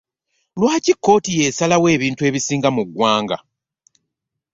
Lwaki 0.59 0.93
kkooti 0.95 1.31
yesalawo 1.41 1.87
ebintu 1.95 2.21
ebisinga 2.29 2.69
mu 2.75 2.83
ggwanga? 2.87 3.37